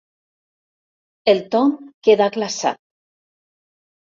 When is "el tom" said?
1.35-1.75